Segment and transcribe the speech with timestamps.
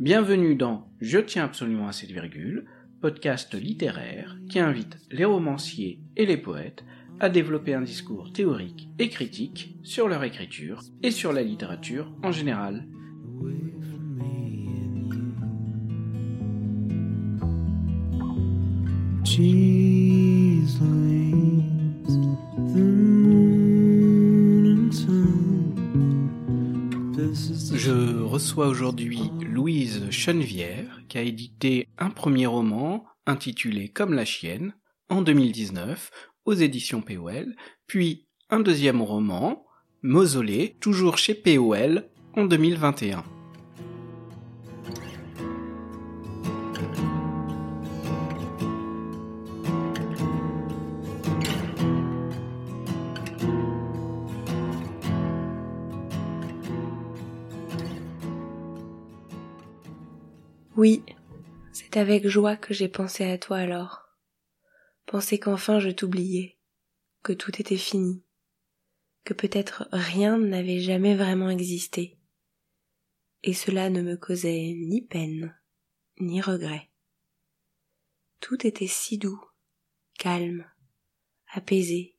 [0.00, 2.64] Bienvenue dans Je tiens absolument à cette virgule,
[3.02, 6.86] podcast littéraire qui invite les romanciers et les poètes
[7.20, 12.32] à développer un discours théorique et critique sur leur écriture et sur la littérature en
[12.32, 12.86] général.
[28.40, 34.72] Reçois aujourd'hui Louise Chenevière qui a édité un premier roman intitulé Comme la chienne
[35.10, 36.10] en 2019
[36.46, 37.54] aux éditions POL,
[37.86, 39.66] puis un deuxième roman,
[40.00, 43.24] Mausolée, toujours chez POL en 2021.
[60.80, 61.04] Oui,
[61.72, 64.08] c'est avec joie que j'ai pensé à toi alors.
[65.04, 66.56] Pensé qu'enfin je t'oubliais,
[67.22, 68.24] que tout était fini,
[69.22, 72.18] que peut-être rien n'avait jamais vraiment existé.
[73.42, 75.54] Et cela ne me causait ni peine,
[76.18, 76.88] ni regret.
[78.40, 79.44] Tout était si doux,
[80.18, 80.64] calme,
[81.52, 82.16] apaisé.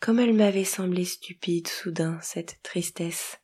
[0.00, 3.38] Comme elle m'avait semblé stupide soudain, cette tristesse,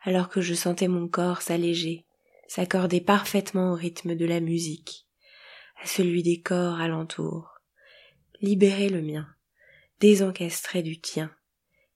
[0.00, 2.08] alors que je sentais mon corps s'alléger,
[2.48, 5.06] s'accorder parfaitement au rythme de la musique,
[5.82, 7.60] à celui des corps alentour,
[8.40, 9.28] libérer le mien,
[10.00, 11.34] désencastrer du tien,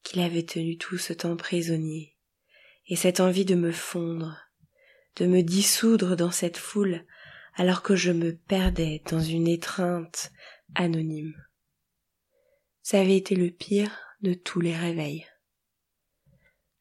[0.02, 2.16] qu'il avait tenu tout ce temps prisonnier,
[2.86, 4.36] et cette envie de me fondre,
[5.16, 7.04] de me dissoudre dans cette foule,
[7.54, 10.30] alors que je me perdais dans une étreinte
[10.74, 11.34] anonyme.
[12.82, 13.90] Ça avait été le pire
[14.22, 15.26] de tous les réveils.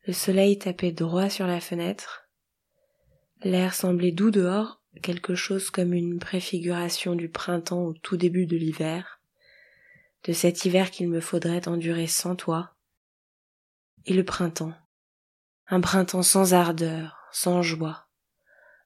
[0.06, 2.27] Le soleil tapait droit sur la fenêtre,
[3.44, 8.58] L'air semblait doux dehors, quelque chose comme une préfiguration du printemps au tout début de
[8.58, 9.22] l'hiver,
[10.24, 12.76] de cet hiver qu'il me faudrait endurer sans toi.
[14.06, 14.74] Et le printemps,
[15.68, 18.08] un printemps sans ardeur, sans joie,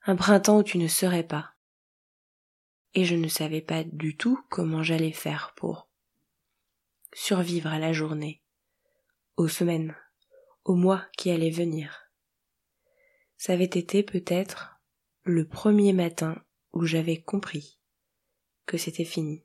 [0.04, 1.54] un printemps où tu ne serais pas.
[2.92, 5.88] Et je ne savais pas du tout comment j'allais faire pour
[7.14, 8.42] survivre à la journée,
[9.36, 9.96] aux semaines,
[10.64, 12.11] aux mois qui allaient venir
[13.42, 14.80] ça avait été peut-être
[15.24, 16.40] le premier matin
[16.72, 17.80] où j'avais compris
[18.66, 19.44] que c'était fini,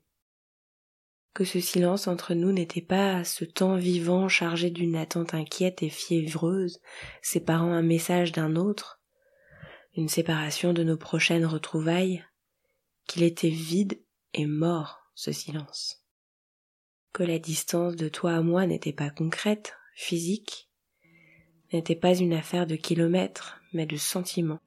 [1.34, 5.88] que ce silence entre nous n'était pas ce temps vivant chargé d'une attente inquiète et
[5.88, 6.78] fiévreuse,
[7.22, 9.02] séparant un message d'un autre,
[9.96, 12.24] une séparation de nos prochaines retrouvailles,
[13.08, 14.00] qu'il était vide
[14.32, 16.04] et mort, ce silence.
[17.12, 20.70] Que la distance de toi à moi n'était pas concrète, physique,
[21.72, 24.60] n'était pas une affaire de kilomètres, mais de sentiment,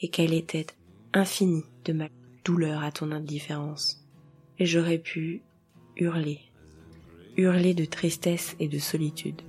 [0.00, 0.66] et qu'elle était
[1.12, 2.08] infinie de ma
[2.44, 4.04] douleur à ton indifférence.
[4.58, 5.42] Et j'aurais pu
[5.96, 6.40] hurler,
[7.36, 9.42] hurler de tristesse et de solitude.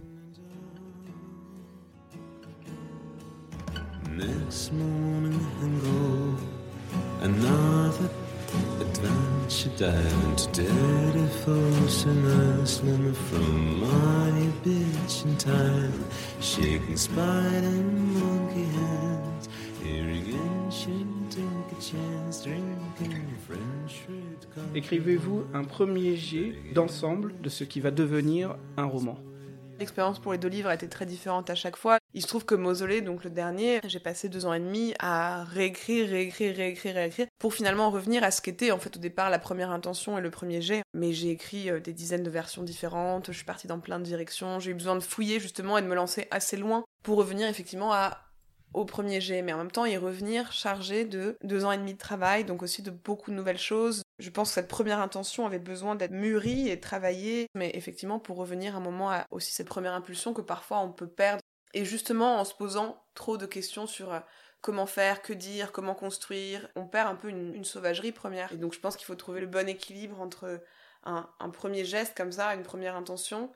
[4.16, 6.38] Next morning and go
[7.24, 8.10] another
[8.80, 11.28] adventure dive into dirty
[13.14, 14.32] from my
[14.64, 16.06] bitch in time,
[16.40, 17.84] shaking spider
[24.76, 29.18] Écrivez-vous un premier jet d'ensemble de ce qui va devenir un roman.
[29.80, 31.98] L'expérience pour les deux livres a été très différente à chaque fois.
[32.14, 35.44] Il se trouve que Mausolée, donc le dernier, j'ai passé deux ans et demi à
[35.46, 39.40] réécrire, réécrire, réécrire, réécrire, pour finalement revenir à ce qu'était en fait au départ la
[39.40, 40.84] première intention et le premier jet.
[40.94, 44.06] Mais j'ai écrit euh, des dizaines de versions différentes, je suis partie dans plein de
[44.06, 47.48] directions, j'ai eu besoin de fouiller justement et de me lancer assez loin pour revenir
[47.48, 48.23] effectivement à
[48.74, 51.94] au premier jet, mais en même temps y revenir chargé de deux ans et demi
[51.94, 54.04] de travail, donc aussi de beaucoup de nouvelles choses.
[54.20, 58.38] Je pense que cette première intention avait besoin d'être mûrie et travaillée, mais effectivement pour
[58.38, 61.42] revenir un moment à aussi cette première impulsion que parfois on peut perdre.
[61.74, 64.20] Et justement en se posant trop de questions sur euh,
[64.62, 68.52] comment faire, que dire, comment construire, on perd un peu une, sauvagerie première.
[68.54, 70.62] Et donc je pense qu'il faut trouver le bon équilibre entre
[71.04, 73.52] un, premier geste comme ça, une première intention,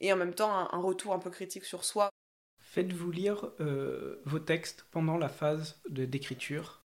[0.00, 2.10] et en même temps un retour un peu critique sur soi.
[2.70, 6.84] Faites-vous lire euh, vos textes pendant la phase d'écriture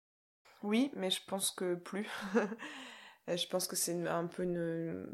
[0.62, 2.06] Oui, mais je pense que plus.
[3.30, 5.08] je pense que c'est un peu une.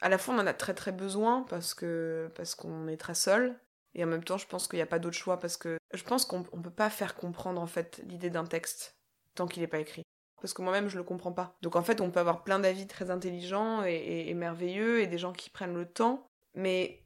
[0.00, 3.14] À la fois, on en a très très besoin parce que parce qu'on est très
[3.14, 3.56] seul.
[3.94, 6.02] Et en même temps, je pense qu'il n'y a pas d'autre choix parce que je
[6.02, 8.96] pense qu'on ne peut pas faire comprendre en fait l'idée d'un texte
[9.36, 10.02] tant qu'il n'est pas écrit.
[10.40, 11.56] Parce que moi-même, je le comprends pas.
[11.62, 15.32] Donc en fait, on peut avoir plein d'avis très intelligents et merveilleux et des gens
[15.32, 16.26] qui prennent le temps.
[16.54, 17.01] Mais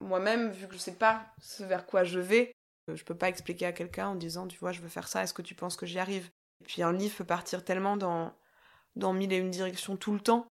[0.00, 2.52] moi-même, vu que je sais pas ce vers quoi je vais,
[2.94, 5.34] Je peux pas expliquer à quelqu'un en disant, tu vois, je veux faire ça, est-ce
[5.34, 6.30] que tu penses que j'y arrive?
[6.60, 8.32] Et puis un livre peut partir tellement dans,
[8.96, 10.46] dans mille et une directions tout le temps.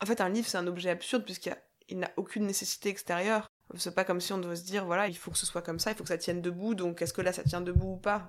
[0.00, 3.48] En fait, un livre, c'est un objet absurde puisqu'il n'a aucune nécessité extérieure.
[3.76, 5.78] C'est pas comme si on devait se dire, voilà, il faut que ce soit comme
[5.78, 7.96] ça, il faut que ça tienne debout, donc est-ce que là ça tient debout ou
[7.96, 8.26] pas?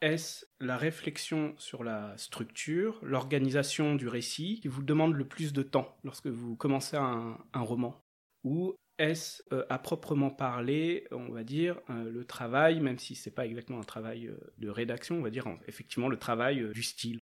[0.00, 5.62] Est-ce la réflexion sur la structure, l'organisation du récit qui vous demande le plus de
[5.62, 8.00] temps lorsque vous commencez un, roman?
[8.44, 13.30] Ou est-ce euh, à proprement parler, on va dire, euh, le travail, même si c'est
[13.30, 17.18] pas exactement un travail euh, de rédaction, on va dire effectivement le travail du style?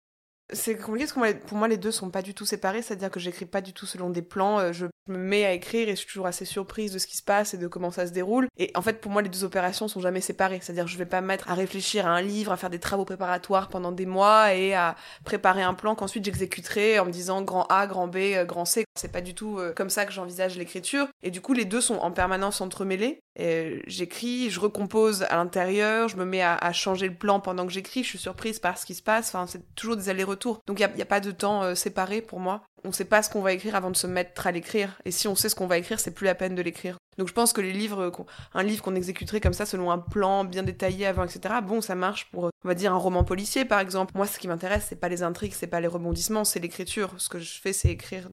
[0.51, 3.19] C'est compliqué parce que pour moi les deux sont pas du tout séparés, c'est-à-dire que
[3.19, 4.71] j'écris pas du tout selon des plans,
[5.07, 7.23] je me mets à écrire et je suis toujours assez surprise de ce qui se
[7.23, 8.47] passe et de comment ça se déroule.
[8.57, 11.21] Et en fait pour moi les deux opérations sont jamais séparées, c'est-à-dire je vais pas
[11.21, 14.53] me mettre à réfléchir à un livre, à faire des travaux préparatoires pendant des mois
[14.53, 18.45] et à préparer un plan qu'ensuite j'exécuterai en me disant grand A, grand B, euh,
[18.45, 18.85] grand C.
[18.95, 21.07] C'est pas du tout euh, comme ça que j'envisage l'écriture.
[21.21, 23.19] Et du coup les deux sont en permanence entremêlés.
[23.37, 27.71] J'écris, je recompose à l'intérieur, je me mets à, à changer le plan pendant que
[27.71, 29.29] j'écris, je suis surprise par ce qui se passe.
[29.29, 32.39] Enfin c'est toujours des allers-retours donc il n'y a, pas de temps euh, séparé pour
[32.39, 32.63] moi.
[32.83, 34.99] On ne sait pas ce qu'on va écrire avant de se mettre à l'écrire.
[35.05, 36.97] Et si on sait ce qu'on va écrire, c'est plus la peine de l'écrire.
[37.17, 38.11] Donc je pense que les livres,
[38.53, 41.55] un livre qu'on exécuterait comme ça selon un plan bien détaillé avant, etc.
[41.63, 44.13] Bon, ça marche pour, on va dire, un roman policier par exemple.
[44.15, 47.13] Moi, ce qui m'intéresse, c'est pas les intrigues, c'est pas les rebondissements, c'est l'écriture.
[47.17, 48.27] Ce que je fais, c'est écrire.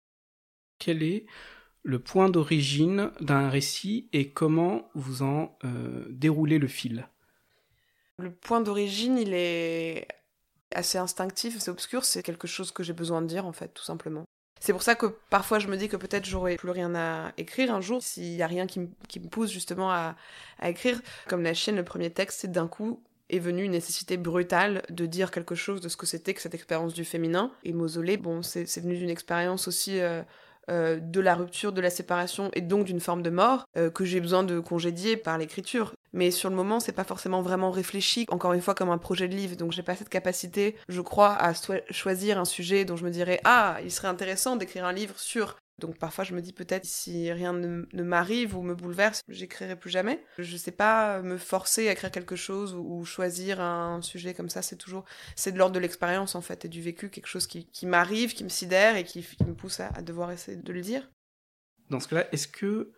[0.79, 1.27] Quel est
[1.83, 7.09] le point d'origine d'un récit et comment vous en euh, déroulez le fil
[8.19, 10.07] Le point d'origine, il est
[10.75, 13.83] assez instinctif, c'est obscur, c'est quelque chose que j'ai besoin de dire en fait, tout
[13.83, 14.25] simplement.
[14.61, 17.75] C'est pour ça que parfois je me dis que peut-être j'aurai plus rien à écrire
[17.75, 20.17] un jour, s'il y a rien qui, me pousse justement à,
[20.63, 21.01] écrire.
[21.29, 25.07] Comme la chienne, le premier texte, c'est d'un coup est venue une nécessité brutale de
[25.07, 27.53] dire quelque chose de ce que c'était que cette expérience du féminin.
[27.63, 30.23] Et Mausolée, bon, c'est venu d'une expérience aussi euh,
[30.71, 34.05] euh, de la rupture, de la séparation et donc d'une forme de mort euh, que
[34.05, 35.95] j'ai besoin de congédier par l'écriture.
[36.13, 39.29] Mais sur le moment, c'est pas forcément vraiment réfléchi, encore une fois, comme un projet
[39.29, 39.57] de livre.
[39.57, 41.53] Donc j'ai pas cette capacité, je crois, à
[41.91, 45.57] choisir un sujet dont je me dirais Ah, il serait intéressant d'écrire un livre sur.
[45.81, 49.91] Donc parfois je me dis peut-être si rien ne, m'arrive ou me bouleverse, j'écrirai plus
[49.91, 50.23] jamais.
[50.39, 54.63] Je sais pas me forcer à écrire quelque chose ou, choisir un sujet comme ça,
[54.63, 55.05] c'est toujours
[55.35, 58.45] c'est de l'ordre de l'expérience en fait et du vécu, quelque chose qui, m'arrive, qui
[58.45, 61.11] me sidère et qui, me pousse à, devoir essayer de le dire.
[61.89, 62.93] Dans ce cas-là, est-ce que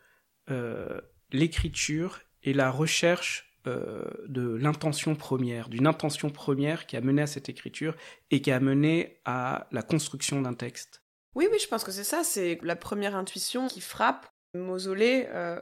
[0.50, 1.00] euh,
[1.31, 7.26] l'écriture et la recherche euh, de l'intention première, d'une intention première qui a mené à
[7.29, 7.94] cette écriture
[8.31, 11.01] et qui a mené à la construction d'un texte?
[11.34, 14.26] Oui, oui, je pense que c'est ça, c'est la première intuition qui frappe.
[14.55, 15.58] Mausolée, euh,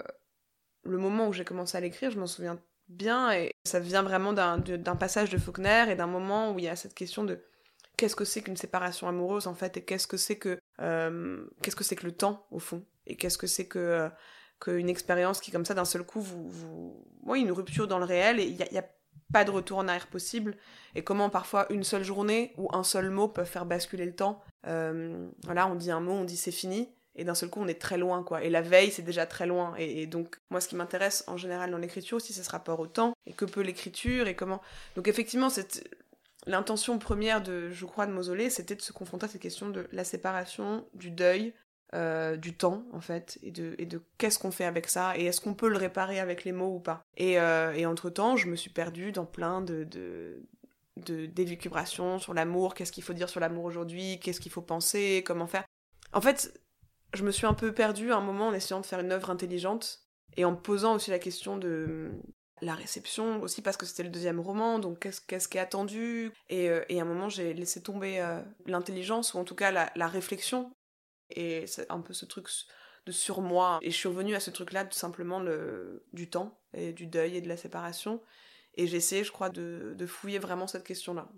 [0.82, 2.58] le moment où j'ai commencé à l'écrire, je m'en souviens
[2.88, 6.68] bien, et ça vient vraiment d'un passage de Faulkner et d'un moment où il y
[6.68, 7.40] a cette question de
[7.96, 11.76] qu'est-ce que c'est qu'une séparation amoureuse en fait, et qu'est-ce que c'est que euh, qu'est-ce
[11.76, 14.10] que que le temps au fond, et qu'est-ce que c'est que
[14.60, 17.04] qu'une expérience qui, comme ça, d'un seul coup, vous, vous...
[17.22, 18.84] Oui, une rupture dans le réel, et il n'y a,
[19.32, 20.56] pas de retour en arrière possible,
[20.96, 24.42] et comment parfois une seule journée ou un seul mot peut faire basculer le temps.
[24.66, 27.68] Euh, voilà, on dit un mot, on dit c'est fini, et d'un seul coup, on
[27.68, 28.42] est très loin, quoi.
[28.44, 29.74] Et la veille, c'est déjà très loin.
[29.76, 32.86] Et, donc, moi, ce qui m'intéresse en général dans l'écriture aussi, c'est ce rapport au
[32.86, 34.60] temps, et que peut l'écriture, et comment...
[34.96, 35.48] Donc, effectivement.
[36.46, 39.86] L'intention première de, je crois, de Mausolée, c'était de se confronter à cette question de
[39.92, 41.52] la séparation, du deuil,
[41.92, 45.40] euh, du temps en fait et de, de qu'est-ce qu'on fait avec ça et est-ce
[45.40, 48.54] qu'on peut le réparer avec les mots ou pas et, euh, entre temps je me
[48.54, 50.40] suis perdue dans plein de,
[50.96, 55.46] d'élucubrations sur l'amour qu'est-ce qu'il faut dire sur l'amour aujourd'hui qu'est-ce qu'il faut penser comment
[55.46, 55.64] faire
[56.12, 56.60] en fait
[57.14, 59.30] je me suis un peu perdue à un moment en essayant de faire une œuvre
[59.30, 60.00] intelligente
[60.36, 62.10] et en me posant aussi la question de
[62.60, 66.32] la réception aussi parce que c'était le deuxième roman donc qu'est-ce, qu'est-ce qui est attendu
[66.48, 68.22] et, euh, et à un moment j'ai laissé tomber
[68.66, 70.72] l'intelligence ou en tout cas la, la réflexion
[71.30, 72.48] et c'est un peu ce truc
[73.06, 73.78] de surmoi.
[73.82, 77.36] Et je suis revenue à ce truc-là, tout simplement, le, du temps, et du deuil
[77.36, 78.20] et de la séparation.
[78.74, 81.28] Et j'ai essayé, je crois, de, de, fouiller vraiment cette question-là.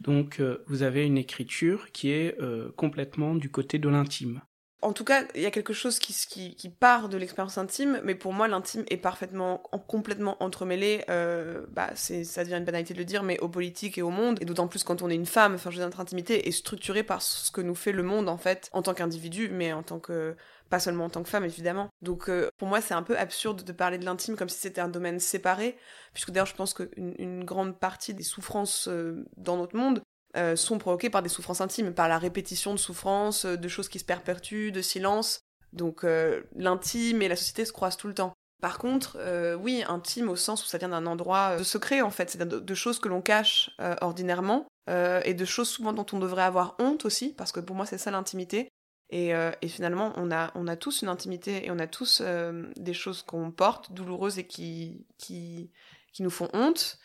[0.00, 4.40] Donc, euh, vous avez une écriture qui est euh, complètement du côté de l'intime
[4.84, 6.14] en tout cas, il y a quelque chose qui,
[6.54, 11.04] qui, part de l'expérience intime, mais pour moi, l'intime est parfaitement, complètement entremêlé.
[11.08, 14.38] Euh, bah, ça devient une banalité de le dire, mais au politique et au monde,
[14.42, 15.54] et d'autant plus quand on est une femme.
[15.54, 18.28] Enfin, je veux dire, notre intimité est structurée par ce que nous fait le monde,
[18.28, 20.36] en fait, en tant qu'individu, mais en tant que
[20.70, 21.88] pas seulement en tant que femme évidemment.
[22.02, 24.80] Donc euh, pour moi c'est un peu absurde de parler de l'intime comme si c'était
[24.80, 25.76] un domaine séparé,
[26.12, 30.02] puisque d'ailleurs je pense qu'une une grande partie des souffrances euh, dans notre monde
[30.36, 33.98] euh, sont provoquées par des souffrances intimes, par la répétition de souffrances, de choses qui
[33.98, 35.40] se perpétuent, de silence.
[35.72, 36.06] Donc
[36.54, 38.32] l'intime et la société se croisent tout le temps.
[38.62, 39.18] Par contre,
[39.60, 42.74] oui, intime au sens où ça vient d'un endroit de secret en fait, c'est de,
[42.76, 47.34] choses que l'on cache ordinairement et de choses souvent dont on devrait avoir honte aussi,
[47.34, 48.68] parce que pour moi c'est ça l'intimité.
[49.16, 49.28] Et,
[49.62, 53.22] et, finalement, on a, on a tous une intimité et on a tous des choses
[53.22, 55.70] qu'on porte douloureuses et qui, qui,
[56.12, 56.98] qui nous font honte.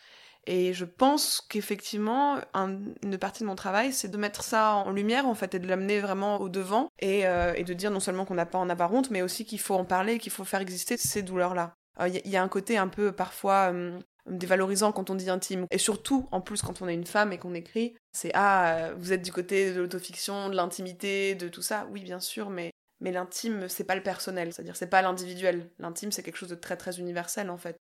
[0.46, 5.26] Et je pense qu'effectivement, une partie de mon travail, c'est de mettre ça en lumière,
[5.26, 8.24] en fait, et de l'amener vraiment au devant, et, euh, et de dire non seulement
[8.24, 10.60] qu'on n'a pas en avoir honte, mais aussi qu'il faut en parler, qu'il faut faire
[10.60, 11.74] exister ces douleurs-là.
[12.06, 15.66] Il y, y, a un côté un peu parfois hum, dévalorisant quand on dit intime.
[15.70, 19.12] Et surtout, en plus, quand on est une femme et qu'on écrit, c'est ah, vous
[19.12, 21.86] êtes du côté de l'autofiction, de l'intimité, de tout ça.
[21.90, 25.70] Oui, bien sûr, mais mais l'intime, c'est pas le personnel, c'est-à-dire c'est pas l'individuel.
[25.78, 27.76] L'intime, c'est quelque chose de très très universel en fait.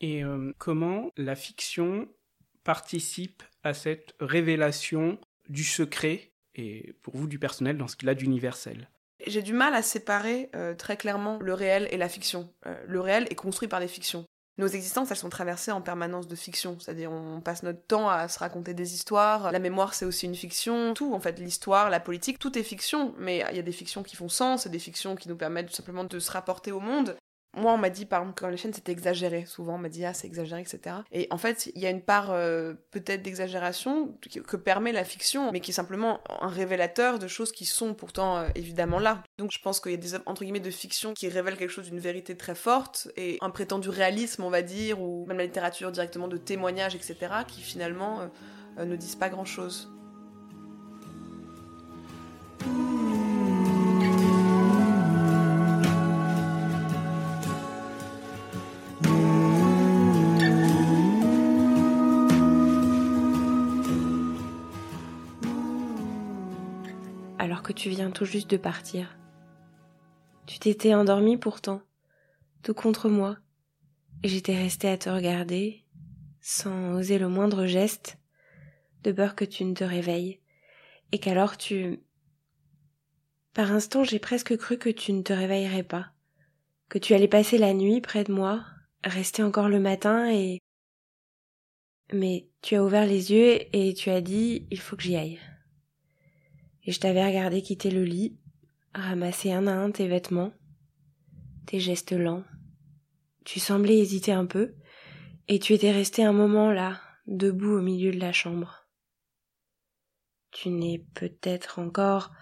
[0.00, 2.08] Et euh, comment la fiction
[2.64, 5.18] participe à cette révélation
[5.48, 8.88] du secret et pour vous du personnel dans ce qu'il a d'universel?
[9.26, 12.52] J'ai du mal à séparer euh, très clairement le réel et la fiction.
[12.66, 14.24] Euh, le réel est construit par des fictions.
[14.58, 18.28] Nos existences, elles sont traversées en permanence de fiction, c'est-à-dire on passe notre temps à
[18.28, 22.00] se raconter des histoires, la mémoire c'est aussi une fiction, tout en fait, l'histoire, la
[22.00, 24.78] politique, tout est fiction, mais il y a des fictions qui font sens, et des
[24.78, 27.16] fictions qui nous permettent tout simplement de se rapporter au monde,
[27.54, 29.44] moi, on m'a dit, par exemple, quand les chaînes, c'était exagéré.
[29.44, 30.96] Souvent, on m'a dit, ah, c'est exagéré, etc.
[31.12, 34.16] Et en fait, il y a une part euh, peut-être d'exagération
[34.46, 38.38] que, permet la fiction, mais qui est simplement un révélateur de choses qui sont pourtant
[38.38, 39.22] euh, évidemment là.
[39.36, 41.90] Donc, je pense qu'il y a des entre guillemets de fiction qui révèlent quelque chose
[41.90, 45.92] d'une vérité très forte et un prétendu réalisme, on va dire, ou même la littérature
[45.92, 47.16] directement de témoignages, etc.,
[47.46, 48.30] qui finalement
[48.78, 49.90] euh, ne disent pas grand-chose.
[67.72, 69.16] Tu viens tout juste de partir.
[70.46, 71.82] Tu t'étais endormi pourtant,
[72.62, 73.38] tout contre moi,
[74.22, 75.84] et j'étais restée à te regarder,
[76.40, 78.18] sans oser le moindre geste,
[79.02, 80.40] de peur que tu ne te réveilles,
[81.12, 82.00] et qu'alors tu...
[83.54, 86.12] Par instant j'ai presque cru que tu ne te réveillerais pas,
[86.88, 88.64] que tu allais passer la nuit près de moi,
[89.04, 90.58] rester encore le matin et...
[92.12, 95.40] Mais tu as ouvert les yeux et tu as dit il faut que j'y aille
[96.84, 98.36] et je t'avais regardé quitter le lit,
[98.94, 100.52] ramasser un à un tes vêtements,
[101.66, 102.44] tes gestes lents.
[103.44, 104.74] Tu semblais hésiter un peu,
[105.48, 108.86] et tu étais resté un moment là, debout au milieu de la chambre.
[110.50, 112.32] Tu n'es peut-être encore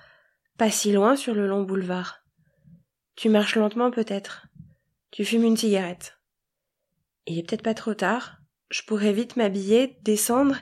[0.58, 2.24] pas si loin sur le long boulevard.
[3.16, 4.48] Tu marches lentement peut-être.
[5.10, 6.18] Tu fumes une cigarette.
[7.26, 8.38] Il est peut-être pas trop tard.
[8.70, 10.56] Je pourrais vite m'habiller, descendre,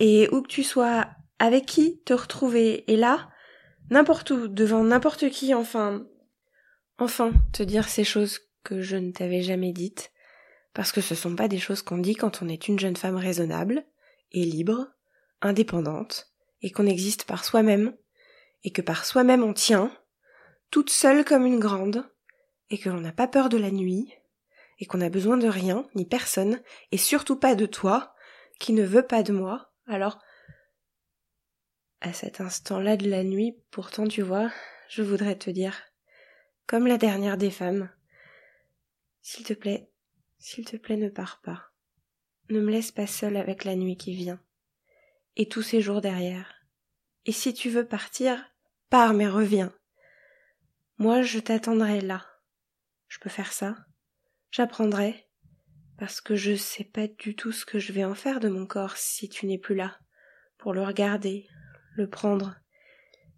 [0.00, 2.90] et où que tu sois, avec qui te retrouver.
[2.92, 3.30] Et là,
[3.90, 6.06] n'importe où, devant n'importe qui, enfin,
[6.98, 10.12] enfin, te dire ces choses que je ne t'avais jamais dites,
[10.72, 13.16] parce que ce sont pas des choses qu'on dit quand on est une jeune femme
[13.16, 13.84] raisonnable
[14.32, 14.88] et libre,
[15.42, 17.94] indépendante, et qu'on existe par soi-même,
[18.64, 19.92] et que par soi-même on tient,
[20.70, 22.04] toute seule comme une grande,
[22.70, 24.12] et que l'on n'a pas peur de la nuit,
[24.80, 26.60] et qu'on a besoin de rien, ni personne,
[26.90, 28.14] et surtout pas de toi,
[28.58, 30.18] qui ne veux pas de moi, alors
[32.04, 34.52] à cet instant-là de la nuit, pourtant tu vois,
[34.90, 35.80] je voudrais te dire,
[36.66, 37.90] comme la dernière des femmes,
[39.22, 39.90] s'il te plaît,
[40.38, 41.70] s'il te plaît, ne pars pas.
[42.50, 44.38] Ne me laisse pas seule avec la nuit qui vient.
[45.36, 46.66] Et tous ces jours derrière.
[47.24, 48.52] Et si tu veux partir,
[48.90, 49.72] pars mais reviens.
[50.98, 52.26] Moi je t'attendrai là.
[53.08, 53.76] Je peux faire ça.
[54.50, 55.26] J'apprendrai.
[55.96, 58.66] Parce que je sais pas du tout ce que je vais en faire de mon
[58.66, 59.98] corps si tu n'es plus là.
[60.58, 61.48] Pour le regarder,
[61.96, 62.54] le prendre.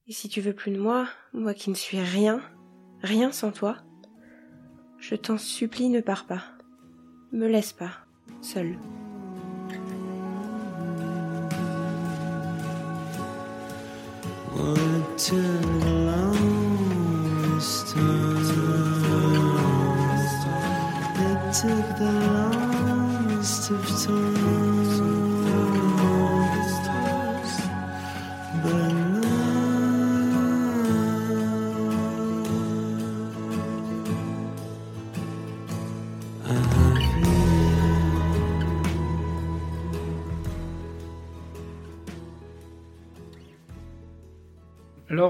[0.07, 2.41] Et si tu veux plus de moi, moi qui ne suis rien,
[3.03, 3.77] rien sans toi,
[4.99, 6.43] je t'en supplie ne pars pas.
[7.33, 7.93] Me laisse pas,
[8.41, 8.77] seule.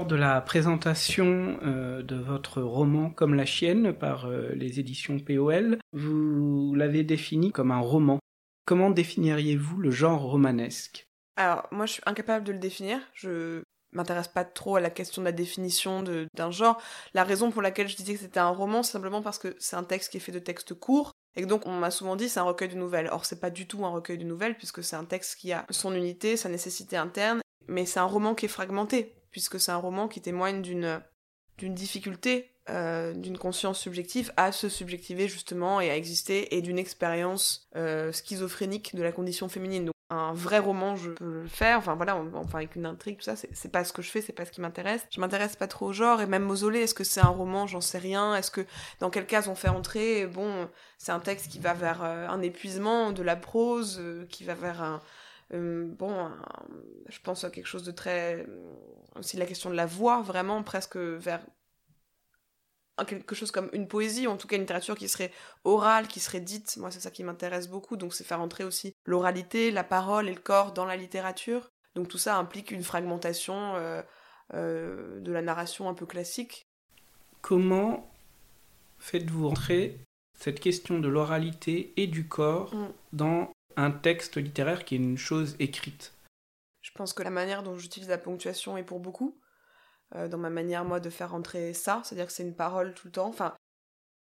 [0.07, 5.77] De la présentation euh, de votre roman Comme la chienne par euh, les éditions POL,
[5.93, 8.19] vous l'avez défini comme un roman.
[8.65, 11.05] Comment définiriez-vous le genre romanesque?
[11.35, 12.99] Alors, moi je suis incapable de le définir.
[13.13, 13.61] Je
[13.91, 16.81] m'intéresse pas trop à la question de la définition d'un genre.
[17.13, 19.75] La raison pour laquelle je disais que c'était un roman, c'est simplement parce que c'est
[19.75, 21.11] un texte qui est fait de textes courts.
[21.35, 23.09] Et donc on m'a souvent dit c'est un recueil de nouvelles.
[23.11, 25.65] Or c'est pas du tout un recueil de nouvelles puisque c'est un texte qui a
[25.69, 29.77] son unité, sa nécessité interne, mais c'est un roman qui est fragmenté puisque c'est un
[29.77, 31.01] roman qui témoigne d'une
[31.73, 37.69] difficulté euh, d'une conscience subjective à se subjectiver justement et à exister et d'une expérience
[37.77, 39.85] euh, schizophrénique de la condition féminine.
[39.85, 43.23] Donc un vrai roman, je peux le faire, enfin voilà, enfin avec une intrigue, tout
[43.23, 45.01] ça, c'est pas ce que je fais, c'est pas ce qui m'intéresse.
[45.11, 47.79] Je m'intéresse pas trop au genre, et même Mausolée, est-ce que c'est un roman, j'en
[47.79, 48.65] sais rien, est-ce que
[48.99, 50.67] dans quel cas on fait entrer, bon,
[50.97, 55.01] c'est un texte qui va vers un épuisement de la prose, qui va vers un,
[55.53, 56.29] euh, bon,
[57.07, 58.45] je pense à quelque chose de très.
[59.15, 61.41] aussi la question de la voix, vraiment presque vers
[63.05, 65.31] quelque chose comme une poésie, ou en tout cas une littérature qui serait
[65.63, 66.77] orale, qui serait dite.
[66.77, 67.95] Moi, c'est ça qui m'intéresse beaucoup.
[67.95, 71.69] Donc, c'est faire entrer aussi l'oralité, la parole et le corps dans la littérature.
[71.95, 74.01] Donc, tout ça implique une fragmentation euh,
[74.53, 76.67] euh, de la narration un peu classique.
[77.41, 78.11] Comment
[78.99, 79.99] faites-vous entrer
[80.33, 82.93] cette question de l'oralité et du corps mm.
[83.13, 86.13] dans un texte littéraire qui est une chose écrite
[86.81, 89.39] Je pense que la manière dont j'utilise la ponctuation est pour beaucoup.
[90.15, 93.07] Euh, dans ma manière, moi, de faire entrer ça, c'est-à-dire que c'est une parole tout
[93.07, 93.27] le temps.
[93.27, 93.53] Enfin,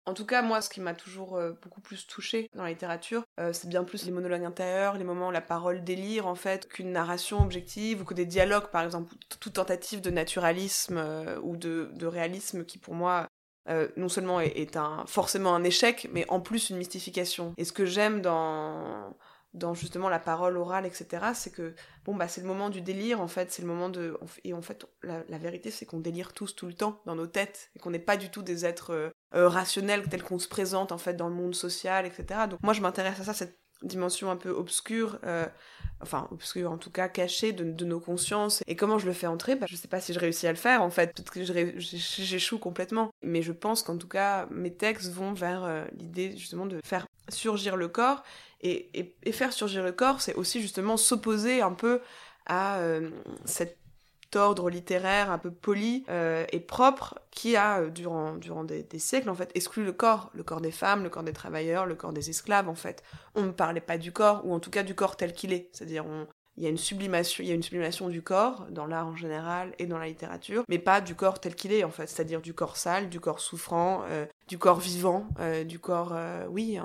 [0.05, 3.23] en tout cas, moi, ce qui m'a toujours euh, beaucoup plus touché dans la littérature,
[3.39, 6.67] euh, c'est bien plus les monologues intérieurs, les moments où la parole délire, en fait,
[6.67, 11.03] qu'une narration objective ou que des dialogues, par exemple, toute tentative de naturalisme
[11.43, 13.27] ou de, réalisme qui, pour moi,
[13.97, 17.53] non seulement est, est, un, forcément un échec, mais en plus une mystification.
[17.57, 19.15] Et ce que j'aime dans
[19.55, 23.21] dans justement la parole orale, etc., c'est que bon bah c'est le moment du délire
[23.21, 26.55] en fait, c'est le moment de et en fait la, vérité c'est qu'on délire tous
[26.55, 29.09] tout le temps dans nos têtes et qu'on n'est pas du tout des êtres euh,
[29.33, 32.41] euh, rationnels tels qu'on se présente en fait dans le monde social, etc.
[32.49, 35.45] Donc moi je m'intéresse à ça cette dimension un peu obscure, euh,
[36.01, 38.61] enfin obscure en tout cas cachée de, nos consciences.
[38.67, 40.57] Et comment je le fais entrer bah, Je sais pas si je réussis à le
[40.57, 41.43] faire en fait, peut-être que
[41.79, 43.09] j'échoue complètement.
[43.21, 47.75] Mais je pense qu'en tout cas mes textes vont vers l'idée justement de faire surgir
[47.75, 48.23] le corps
[48.65, 52.01] et, faire surgir le corps, c'est aussi justement s'opposer un peu
[52.45, 53.09] à euh,
[53.45, 53.77] cet
[54.35, 59.29] ordre littéraire un peu poli euh, et propre qui a, euh, durant, durant des, siècles,
[59.29, 60.29] en fait, exclu le corps.
[60.33, 63.03] Le corps des femmes, le corps des travailleurs, le corps des esclaves, en fait.
[63.35, 65.69] On ne parlait pas du corps, ou en tout cas du corps tel qu'il est.
[65.71, 66.05] C'est-à-dire,
[66.57, 69.15] il y a une sublimation, il y a une sublimation du corps dans l'art en
[69.15, 72.41] général et dans la littérature, mais pas du corps tel qu'il est en fait, c'est-à-dire
[72.41, 74.03] du corps sale, du corps souffrant,
[74.47, 75.27] du corps vivant,
[75.65, 76.15] du corps,
[76.49, 76.79] oui,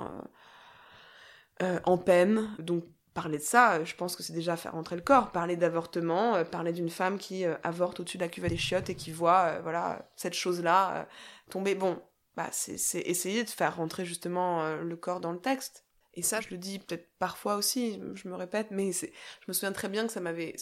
[1.61, 2.49] euh, en peine.
[2.59, 5.31] Donc parler de ça, euh, je pense que c'est déjà faire entrer le corps.
[5.31, 8.95] Parler d'avortement, euh, parler d'une femme qui avorte au-dessus de la cuve des chiottes et
[8.95, 11.07] qui voit, voilà, cette chose-là
[11.49, 11.75] tomber.
[11.75, 12.01] Bon,
[12.35, 15.85] bah c'est essayer de faire rentrer justement le corps dans le texte.
[16.13, 19.07] Et ça, je le dis peut-être parfois aussi, je me répète, mais je
[19.47, 20.55] me souviens très bien que ça m'avait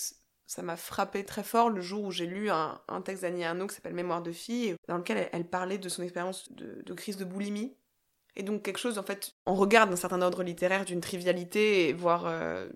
[0.49, 3.75] ça m'a frappé très fort le jour où j'ai lu un, texte d'Annie Arnaud qui
[3.75, 7.77] s'appelle Mémoire de fille, dans lequel elle, parlait de son expérience de, crise de boulimie
[8.35, 12.23] et donc quelque chose, en fait, on regarde un certain ordre littéraire d'une trivialité, voire
[12.25, 12.69] euh,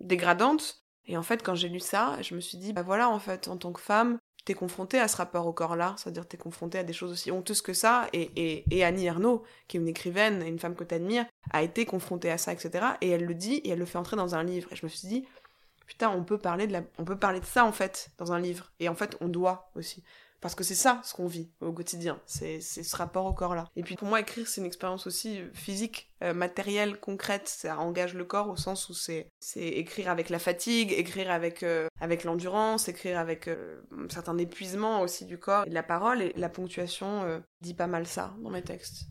[0.00, 0.82] dégradante.
[1.06, 3.48] Et en fait, quand j'ai lu ça, je me suis dit, bah voilà, en fait,
[3.48, 6.84] en tant que femme, t'es confrontée à ce rapport au corps-là, c'est-à-dire t'es confrontée à
[6.84, 10.58] des choses aussi honteuses que ça, et, et, Annie Ernaux, qui est une écrivaine une
[10.58, 12.86] femme que t'admires, a été confrontée à ça, etc.
[13.00, 14.72] Et elle le dit, et elle le fait entrer dans un livre.
[14.72, 15.26] Et je me suis dit,
[15.86, 16.82] putain, on peut parler de la...
[16.98, 18.72] on peut parler de ça, en fait, dans un livre.
[18.80, 20.02] Et en fait, on doit aussi.
[20.44, 23.70] Parce que c'est ça ce qu'on vit au quotidien, c'est ce rapport au corps-là.
[23.76, 27.48] Et puis pour moi, écrire, c'est une expérience aussi euh, physique, euh, matérielle, concrète.
[27.48, 31.88] Ça engage le corps au sens où c'est écrire avec la fatigue, écrire avec, euh,
[31.98, 36.20] avec l'endurance, écrire avec un certain épuisement aussi du corps et de la parole.
[36.20, 39.06] Et la ponctuation dit pas mal ça dans mes textes.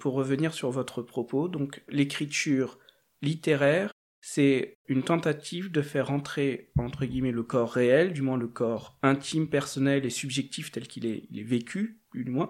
[0.00, 2.78] Pour revenir sur votre propos, donc l'écriture
[3.20, 3.92] littéraire
[4.26, 8.96] c'est une tentative de faire entrer, entre guillemets, le corps réel, du moins le corps
[9.02, 12.48] intime, personnel et subjectif tel qu'il est, vécu, plus du moins,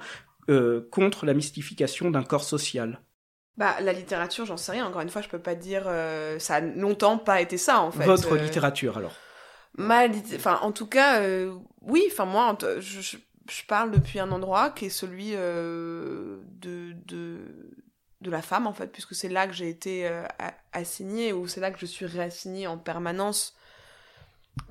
[0.48, 3.00] euh, contre la mystification d'un corps social.
[3.56, 4.86] Bah, la littérature, j'en sais rien.
[4.86, 5.82] Encore une fois, je peux pas dire.
[5.86, 8.04] Euh, ça a longtemps pas été ça, en fait.
[8.04, 8.38] Votre euh.
[8.38, 9.16] littérature, alors
[9.76, 10.06] Ma
[10.36, 11.22] Enfin, en tout cas,
[11.80, 12.04] oui.
[12.08, 17.38] Enfin, moi, je, je, parle depuis un endroit qui est celui de, de,
[18.24, 20.24] de la femme en fait, puisque c'est là que j'ai été euh,
[20.72, 23.54] assignée ou c'est là que je suis réassignée en permanence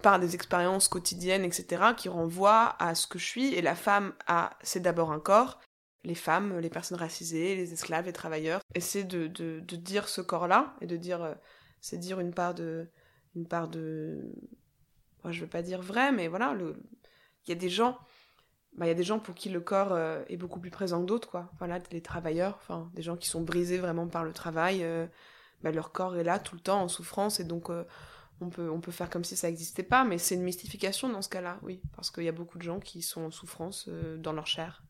[0.01, 3.53] par des expériences quotidiennes, etc., qui renvoient à ce que je suis.
[3.53, 5.59] Et la femme a, c'est d'abord un corps.
[6.03, 10.19] Les femmes, les personnes racisées, les esclaves, les travailleurs, essaient de, de, de dire ce
[10.19, 11.33] corps-là et de dire, euh,
[11.79, 12.89] c'est dire une part de,
[13.35, 14.33] une part de,
[15.29, 17.97] je veux pas dire vrai, mais voilà, il y a des gens
[18.77, 21.05] bah, y a des gens pour qui le corps euh, est beaucoup plus présent que
[21.05, 21.51] d'autres, quoi.
[21.59, 25.05] Voilà, les travailleurs, enfin, des gens qui sont brisés vraiment par le travail, euh,
[25.61, 27.83] bah, leur corps est là tout le temps en souffrance et donc euh,
[28.41, 31.59] on, peut, faire comme si ça n'existait pas, mais c'est une mystification dans ce cas-là,
[31.61, 34.83] oui, parce qu'il y a beaucoup de gens qui sont en souffrance dans leur chair.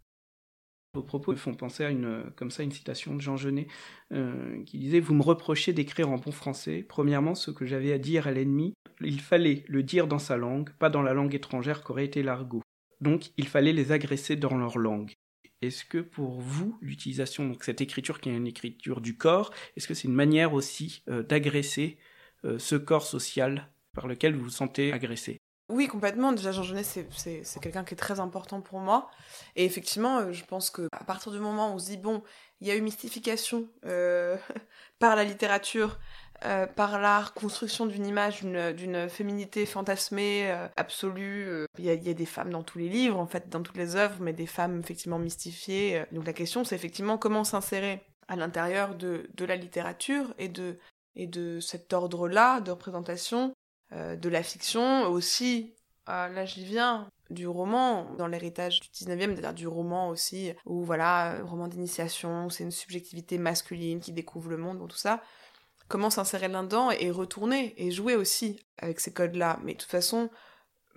[0.96, 3.68] Vos propos me font penser à une, comme ça, une citation de Jean Genet
[4.66, 6.84] qui disait Vous me reprochez d'écrire en bon français.
[6.88, 10.72] Premièrement, ce que j'avais à dire à l'ennemi, il fallait le dire dans sa langue,
[10.80, 12.63] pas dans la langue étrangère qu'aurait été l'argot.
[13.04, 15.12] Donc il fallait les agresser dans leur langue.
[15.62, 19.94] est-ce que pour vous, l'utilisation, cette écriture qui est une écriture du corps, est-ce que
[19.94, 21.98] c'est une manière aussi euh, d'agresser
[22.46, 25.38] euh, ce corps social par lequel vous vous sentez agressé?
[25.70, 26.32] Oui, complètement.
[26.32, 29.10] Déjà, Jean Genet, c'est quelqu'un qui est très important pour moi.
[29.58, 32.24] Et effectivement, euh, je pense que à partir du moment où on se dit, bon,
[32.62, 33.68] il y a eu mystification
[35.00, 36.00] par la littérature,
[36.46, 41.48] euh, par l'art, construction d'une image, d'une féminité fantasmée, euh, absolue.
[41.48, 43.96] Euh, il y, a, des femmes dans tous les livres, en fait, dans toutes les
[43.96, 46.04] œuvres, mais des femmes effectivement mystifiées.
[46.12, 50.78] Donc la question, c'est effectivement comment s'insérer à l'intérieur de, la littérature et de,
[51.16, 53.54] et de cet ordre-là de représentation
[53.92, 55.76] de la fiction, aussi,
[56.08, 61.44] là j'y viens, du roman, dans l'héritage du 19e, c'est-à-dire du roman aussi, où voilà,
[61.44, 65.22] roman d'initiation, c'est une subjectivité masculine qui découvre le monde, tout ça
[65.88, 69.60] comment s'insérer là-dedans et retourner et jouer aussi avec ces codes-là.
[69.64, 70.30] Mais de toute façon,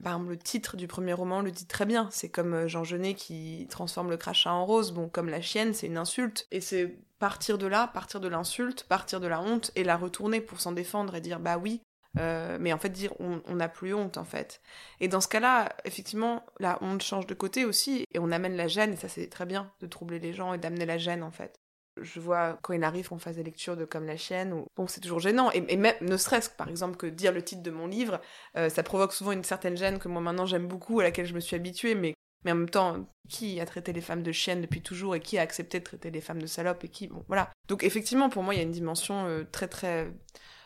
[0.05, 2.09] le titre du premier roman le dit très bien.
[2.11, 4.92] C'est comme euh, Jean Genet qui transforme le crachat en rose.
[4.92, 6.46] Bon, comme la chienne, c'est une insulte.
[6.51, 10.40] Et c'est partir de là, partir de l'insulte, partir de la honte et la retourner
[10.40, 11.81] pour s'en défendre et dire bah oui.
[12.18, 14.62] Euh, mais en fait, dire on n'a plus honte en fait.
[15.01, 18.68] Et dans ce cas-là, effectivement, la honte change de côté aussi et on amène la
[18.68, 18.94] gêne.
[18.94, 21.61] Et ça, c'est très bien de troubler les gens et d'amener la gêne en fait.
[22.00, 24.66] Je vois quand il arrive qu'on fasse des lectures de Comme la chienne, ou...
[24.76, 25.50] bon, c'est toujours gênant.
[25.52, 28.20] Et, même, ne serait-ce que, par exemple, que dire le titre de mon livre,
[28.56, 31.35] euh, ça provoque souvent une certaine gêne que moi maintenant j'aime beaucoup, à laquelle je
[31.35, 34.61] me suis habituée, mais, mais en même temps, qui a traité les femmes de chiennes
[34.61, 37.24] depuis toujours et qui a accepté de traiter les femmes de salopes et qui, bon,
[37.28, 37.50] voilà.
[37.68, 40.12] Donc effectivement, pour moi, il y a une dimension euh, très très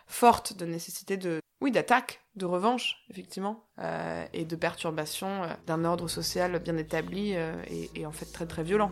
[0.07, 6.09] forte de nécessité de, oui, d'attaque, de revanche, effectivement, euh, et de perturbation d'un ordre
[6.09, 8.91] social bien établi et, et en fait très très violent.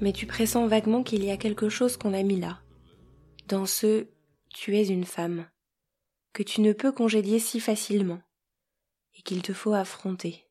[0.00, 2.60] Mais tu pressens vaguement qu'il y a quelque chose qu'on a mis là.
[3.48, 4.06] Dans ce
[4.52, 5.46] tu es une femme,
[6.32, 8.20] que tu ne peux congédier si facilement,
[9.16, 10.49] et qu'il te faut affronter.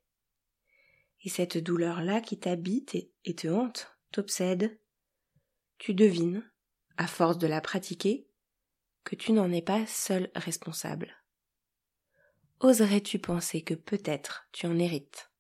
[1.24, 4.80] Et cette douleur-là qui t'habite et, te hante, t'obsède,
[5.78, 6.50] tu devines,
[6.98, 8.28] à force de la pratiquer,
[9.04, 11.16] que tu n'en es pas seul responsable.
[12.60, 15.32] Oserais-tu penser que peut-être tu en hérites?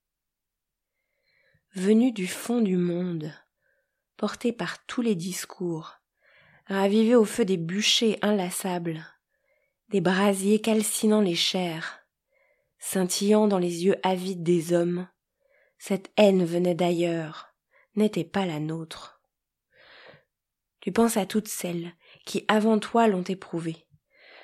[1.75, 3.33] Venu du fond du monde,
[4.17, 5.95] porté par tous les discours,
[6.65, 9.05] ravivé au feu des bûchers inlassables,
[9.89, 11.99] des brasiers calcinant les chairs,
[12.79, 15.07] scintillant dans les yeux avides des hommes,
[15.79, 17.55] cette haine venait d'ailleurs,
[17.95, 19.21] n'était pas la nôtre.
[20.81, 21.93] Tu penses à toutes celles
[22.25, 23.87] qui avant toi l'ont éprouvée.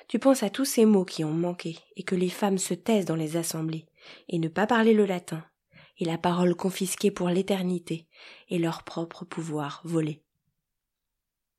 [0.08, 3.04] Tu penses à tous ces mots qui ont manqué et que les femmes se taisent
[3.04, 3.86] dans les assemblées
[4.28, 5.44] et ne pas parler le latin
[5.98, 8.08] et la parole confisquée pour l'éternité
[8.48, 10.22] et leur propre pouvoir volé.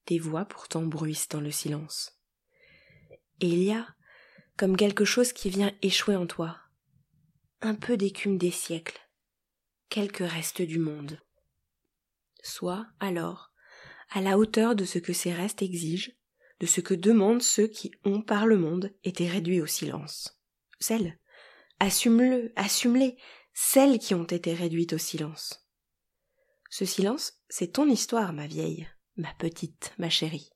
[0.07, 2.19] Des voix pourtant bruissent dans le silence.
[3.41, 3.85] Et il y a
[4.57, 6.57] comme quelque chose qui vient échouer en toi,
[7.61, 8.99] un peu d'écume des siècles,
[9.89, 11.19] quelques restes du monde.
[12.43, 13.52] Sois, alors,
[14.10, 16.12] à la hauteur de ce que ces restes exigent,
[16.60, 20.39] de ce que demandent ceux qui ont, par le monde, été réduits au silence.
[20.80, 21.19] Celles,
[21.80, 23.17] assume-le, assume-les,
[23.54, 25.67] celles qui ont été réduites au silence.
[26.69, 30.52] Ce silence, c'est ton histoire, ma vieille, ma petite, ma chérie.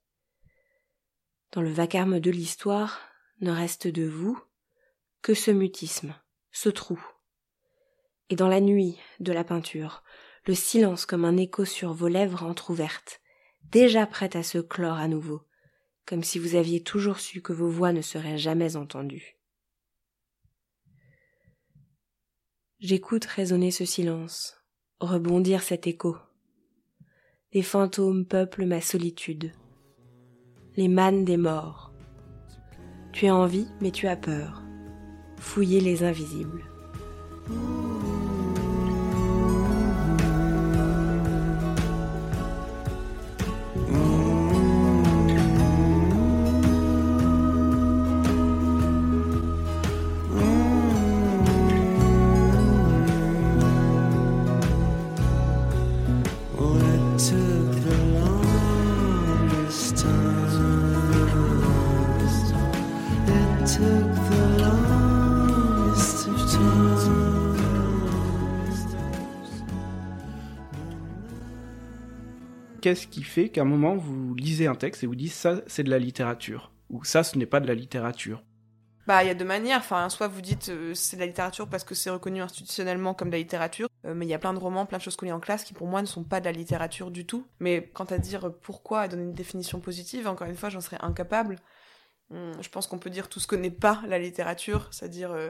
[1.52, 3.02] Dans le vacarme de l'histoire,
[3.41, 4.39] ne reste de vous
[5.22, 6.15] que ce mutisme,
[6.52, 7.04] ce trou,
[8.32, 10.04] et dans la nuit de la peinture,
[10.46, 13.20] le silence comme un écho sur vos lèvres entr'ouvertes,
[13.72, 15.41] déjà prêtes à se clore à nouveau,
[16.06, 19.38] comme si vous aviez toujours su que vos voix ne seraient jamais entendues.
[22.80, 24.56] J'écoute résonner ce silence,
[25.02, 26.15] rebondir cet écho.
[27.52, 29.52] Des fantômes peuplent ma solitude,
[30.78, 31.94] les mânes des morts.
[33.12, 34.63] Tu as envie, mais tu as peur.
[35.38, 36.63] Fouiller les invisibles.
[72.82, 75.84] Qu'est-ce qui fait qu'à un moment vous lisez un texte et vous dites ça c'est
[75.84, 78.44] de la littérature ou ça ce n'est pas de la littérature
[79.08, 79.80] bah, il y a deux manières.
[79.80, 83.30] Enfin, soit vous dites euh, c'est de la littérature parce que c'est reconnu institutionnellement comme
[83.30, 85.26] de la littérature, euh, mais il y a plein de romans, plein de choses qu'on
[85.26, 87.46] lit en classe qui pour moi ne sont pas de la littérature du tout.
[87.60, 91.00] Mais quant à dire pourquoi, à donner une définition positive, encore une fois, j'en serais
[91.02, 91.58] incapable.
[92.32, 95.50] Hum, je pense qu'on peut dire tout ce que n'est pas la littérature, c'est-à-dire euh,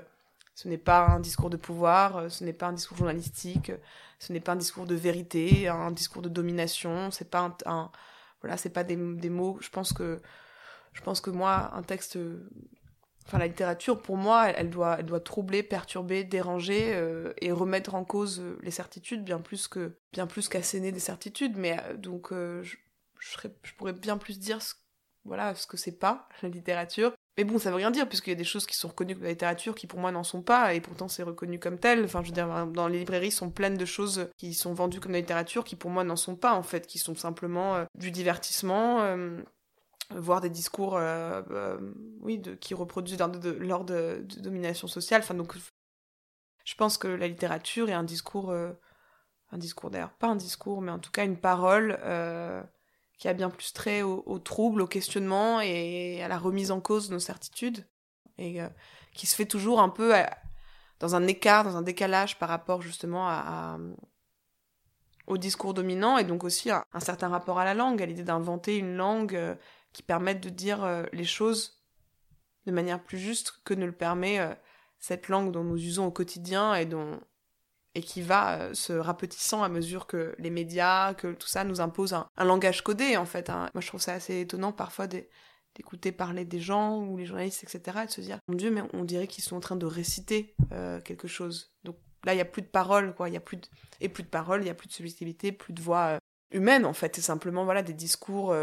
[0.56, 3.72] ce n'est pas un discours de pouvoir, ce n'est pas un discours journalistique,
[4.20, 7.92] ce n'est pas un discours de vérité, un discours de domination, c'est pas un,
[8.42, 9.58] voilà, c'est pas des, mots.
[9.62, 10.22] Je pense que
[10.94, 12.18] je pense que moi, un texte
[13.26, 17.96] enfin la littérature pour moi elle, doit elle doit troubler perturber déranger euh, et remettre
[17.96, 21.98] en cause euh, les certitudes bien plus que bien plus qu'asséner des certitudes mais euh,
[21.98, 22.78] donc je,
[23.20, 24.74] je, pourrais bien plus dire ce,
[25.24, 28.34] voilà ce que c'est pas la littérature mais bon ça veut rien dire puisqu'il y
[28.34, 30.74] a des choses qui sont reconnues comme la littérature qui pour moi n'en sont pas
[30.74, 32.04] et pourtant c'est reconnu comme tel.
[32.04, 35.14] Enfin je veux dire dans les librairies sont pleines de choses qui sont vendues comme
[35.14, 39.00] la littérature qui pour moi n'en sont pas en fait qui sont simplement du divertissement
[40.16, 41.78] voir des discours euh, euh,
[42.22, 45.22] oui de, qui reproduisent lors de, de, domination sociale.
[45.24, 45.56] Enfin donc
[46.64, 48.72] je pense que la littérature est un discours euh,
[49.52, 51.98] un discours d'ailleurs pas un discours mais en tout cas une parole
[53.22, 57.08] qui a bien plus trait au, trouble au questionnement et à la remise en cause
[57.08, 57.86] de nos certitudes
[58.40, 58.58] et
[59.14, 60.12] qui se fait toujours un peu
[61.00, 63.78] dans un écart dans un décalage par rapport justement à,
[65.28, 68.24] au discours dominant et donc aussi un, un certain rapport à la langue à l'idée
[68.24, 69.56] d'inventer une langue
[69.94, 71.84] qui permettent de dire euh, les choses
[72.66, 74.54] de manière plus juste que ne le permet euh,
[75.00, 77.20] cette langue dont nous usons au quotidien et dont
[77.96, 81.82] et qui va euh, se rapetissant à mesure que les médias, que tout ça nous
[81.82, 83.50] impose un, langage codé en fait.
[83.50, 83.70] Hein.
[83.74, 88.00] Moi je trouve ça assez étonnant parfois d'écouter parler des gens ou les journalistes etc
[88.04, 90.56] et de se dire mon dieu mais on dirait qu'ils sont en train de réciter
[91.04, 91.74] quelque chose.
[91.84, 93.68] Donc là il y a plus de paroles quoi, y a plus de...
[94.00, 96.18] et plus de paroles, il y a plus de subjectivité, plus de voix
[96.52, 98.54] humaine en fait, c'est simplement voilà des discours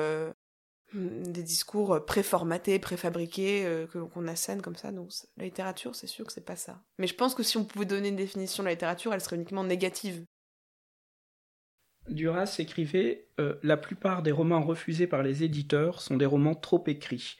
[0.95, 4.93] des discours euh, préformatés, préfabriqués, euh, qu'on assène comme ça.
[4.93, 6.81] Donc la littérature, c'est sûr que c'est pas ça.
[6.99, 9.37] Mais je pense que si on pouvait donner une définition de la littérature, elle serait
[9.37, 10.25] uniquement négative.
[12.09, 16.83] Duras écrivait euh, La plupart des romans refusés par les éditeurs sont des romans trop
[16.87, 17.37] écrits.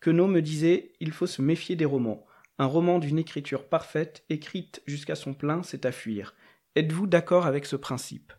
[0.00, 2.26] Queneau me disait Il faut se méfier des romans.
[2.58, 6.34] Un roman d'une écriture parfaite, écrite jusqu'à son plein, c'est à fuir.
[6.76, 8.34] Êtes-vous d'accord avec ce principe?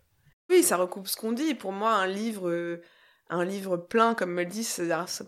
[0.51, 1.55] Oui, ça recoupe ce qu'on dit.
[1.55, 2.79] Pour moi, un livre
[3.31, 4.67] un livre plein, comme me le dit,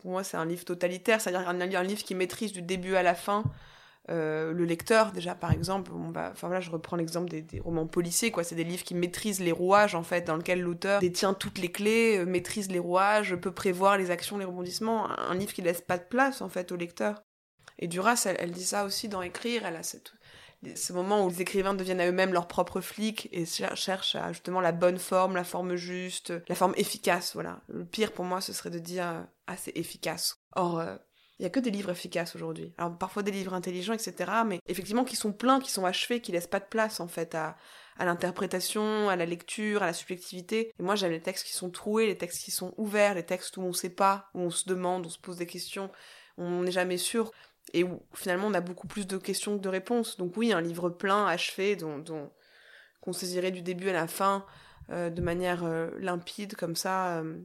[0.01, 3.03] pour moi c'est un livre totalitaire, c'est-à-dire un, un, livre qui maîtrise du début à
[3.03, 3.43] la fin
[4.09, 5.13] euh, le lecteur.
[5.13, 5.91] Déjà par exemple,
[6.59, 8.43] je reprends l'exemple des, romans policiers, quoi.
[8.43, 11.71] C'est des livres qui maîtrisent les rouages en fait, dans lequel l'auteur détient toutes les
[11.71, 15.09] clés, euh, maîtrise les rouages, peut prévoir les actions, les rebondissements.
[15.09, 17.23] Un, livre qui laisse pas de place en fait au lecteur.
[17.79, 19.65] Et Duras, elle, elle dit ça aussi dans Écrire.
[19.65, 20.11] Elle a cette,
[20.75, 24.61] ce moment où les écrivains deviennent à eux-mêmes leurs propres flics et cherchent à, justement
[24.61, 27.61] la bonne forme, la forme juste, la forme efficace, voilà.
[27.67, 30.37] Le pire pour moi, ce serait de dire euh, ah c'est efficace.
[30.55, 30.97] Or, il euh,
[31.39, 32.73] y a que des livres efficaces aujourd'hui.
[32.77, 34.31] Alors parfois des livres intelligents, etc.
[34.45, 37.35] Mais effectivement qui sont pleins, qui sont achevés, qui laissent pas de place en fait
[37.35, 37.57] à,
[37.99, 40.71] l'interprétation, à la lecture, à la subjectivité.
[40.79, 43.57] Et moi j'aime les textes qui sont troués, les textes qui sont ouverts, les textes
[43.57, 45.91] où on sait pas, où on se demande, on se pose des questions,
[46.37, 47.31] on n'est jamais sûr
[47.73, 50.17] et où finalement on a beaucoup plus de questions que de réponses.
[50.17, 52.31] Donc oui, un livre plein, achevé, dont, dont
[53.01, 54.45] qu'on saisirait du début à la fin
[54.89, 57.37] euh, de manière euh, limpide comme ça, euh,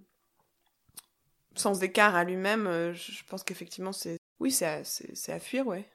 [1.55, 5.89] sans écart à lui-même, je pense qu'effectivement c'est oui c'est à, c'est, à fuir, ouais.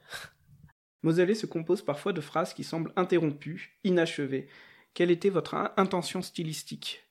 [1.02, 4.48] Mosellet se compose parfois de phrases qui semblent interrompues, inachevées.
[4.94, 7.04] Quelle était votre intention stylistique?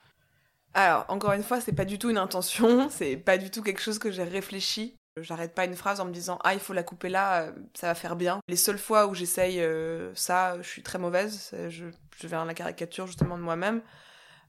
[0.73, 3.81] Alors, encore une fois, c'est pas du tout une intention, c'est pas du tout quelque
[3.81, 4.95] chose que j'ai réfléchi.
[5.17, 7.87] J'arrête pas une phrase en me disant ah il faut la couper là, euh, ça
[7.87, 8.39] va faire bien.
[8.47, 11.51] Les seules fois où j'essaye euh, ça, je suis très mauvaise.
[11.69, 11.85] Je,
[12.17, 13.83] je vais dans la caricature justement de moi-même.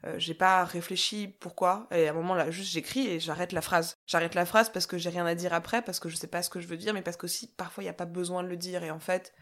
[0.07, 3.61] Euh, j'ai pas réfléchi pourquoi et à un moment là juste j'écris et j'arrête la
[3.61, 3.97] phrase.
[4.07, 6.43] J'arrête la phrase parce que j'ai rien à dire après, parce que je sais pas
[6.43, 8.49] ce que je veux dire, mais parce qu'aussi parfois il y a pas besoin de
[8.49, 9.35] le dire et en fait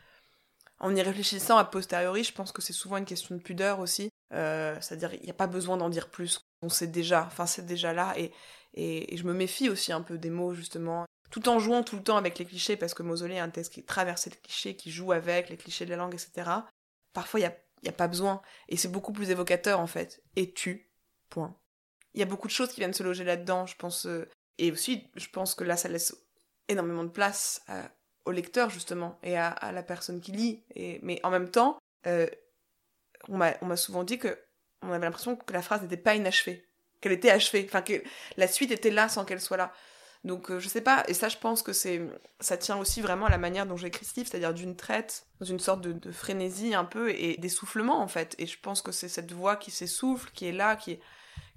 [0.81, 4.11] en y réfléchissant a posteriori, je pense que c'est souvent une question de pudeur aussi.
[4.33, 6.41] C'est-à-dire il n'y a pas besoin d'en dire plus.
[6.63, 8.33] On sait déjà, enfin c'est déjà là et,
[8.75, 12.03] et, je me méfie aussi un peu des mots justement tout en jouant tout le
[12.03, 14.91] temps avec les clichés, parce que Mausolée est un texte qui traverse les clichés, qui
[14.93, 16.51] joue avec les clichés de la langue, etc.
[17.15, 17.57] Parfois, il n'y a,
[17.89, 18.43] a pas besoin.
[18.69, 20.23] Et c'est beaucoup plus évocateur, en fait.
[20.37, 20.91] Et tu,
[21.31, 21.57] point.
[22.13, 24.05] Il y a beaucoup de choses qui viennent se loger là-dedans, je pense.
[24.05, 26.15] Euh, et aussi, je pense que là, ça laisse
[26.69, 27.65] énormément de place
[28.27, 30.63] au lecteur, justement, et à, la personne qui lit.
[30.75, 32.27] Et, mais en même temps, euh,
[33.29, 34.39] on m'a souvent dit que
[34.83, 36.69] on avait l'impression que la phrase n'était pas inachevée,
[37.01, 38.03] qu'elle était achevée, enfin que
[38.37, 39.73] la suite était là sans qu'elle soit là.
[40.25, 42.01] Donc euh, je sais pas, et ça je pense que c'est
[42.39, 45.47] ça tient aussi vraiment à la manière dont j'écris ce livre, c'est-à-dire d'une traite, dans
[45.47, 48.37] une sorte de, frénésie un peu et d'essoufflement en fait.
[48.39, 51.01] Et je pense que c'est cette voix qui s'essouffle, qui est là, qui,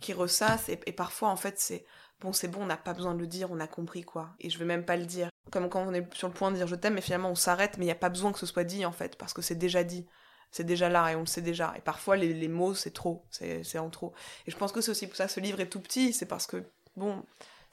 [0.02, 1.86] qui ressasse, et, parfois en fait c'est
[2.22, 4.32] bon c'est bon, on n'a pas besoin de le dire, on a compris quoi.
[4.40, 5.30] Et je veux même pas le dire.
[5.52, 7.78] Comme quand on est sur le point de dire je t'aime, mais finalement on s'arrête,
[7.78, 9.56] mais il n'y a pas besoin que ce soit dit en fait, parce que c'est
[9.56, 10.08] déjà dit.
[10.50, 11.74] C'est déjà là et on le sait déjà.
[11.78, 14.14] Et parfois les, les mots c'est trop, c'est en trop.
[14.48, 16.26] Et je pense que c'est aussi pour ça que ce livre est tout petit, c'est
[16.26, 16.64] parce que,
[16.96, 17.24] bon,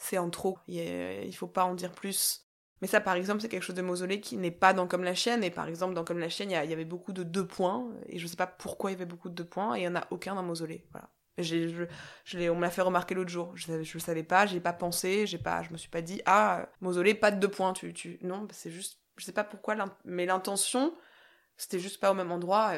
[0.03, 0.59] c'est en trop.
[0.69, 2.47] Il, faut pas en dire plus.
[2.81, 5.15] Mais ça, par exemple, c'est quelque chose de mausolée qui n'est pas dans Comme la
[5.15, 5.45] chienne.
[5.45, 7.89] Et par exemple, dans Comme la chienne, il y, avait beaucoup de deux points.
[8.07, 9.77] Et je sais pas pourquoi il y avait beaucoup de deux points.
[9.77, 10.85] Et il y en a aucun dans mausolée.
[10.91, 11.09] Voilà.
[11.39, 11.87] Je,
[12.25, 13.53] je on me l'a fait remarquer l'autre jour.
[13.55, 16.21] Je, je le savais pas, j'ai pas pensé, j'ai pas, je me suis pas dit
[16.27, 17.73] ah mausolée pas de deux points.
[17.73, 18.19] Tu, tu...
[18.21, 20.93] non, c'est juste, je sais pas pourquoi, mais l'intention
[21.57, 22.75] c'était juste pas au même endroit.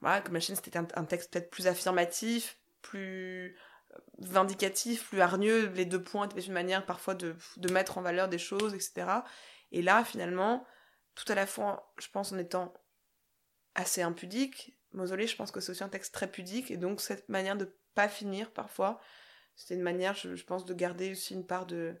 [0.00, 3.56] voilà, comme la chaîne c'était un, texte peut-être plus affirmatif, plus
[4.18, 5.66] vindicatif, plus hargneux.
[5.74, 7.36] Les deux points étaient une manière parfois de,
[7.70, 9.06] mettre en valeur des choses, etc.
[9.72, 10.66] Et là finalement,
[11.14, 12.72] tout à la fois, je pense en étant
[13.74, 17.28] assez impudique, Mausolée, je pense que c'est aussi un texte très pudique, et donc cette
[17.28, 18.98] manière de pas finir parfois,
[19.54, 21.96] c'était une manière, je, pense, de garder aussi une part de,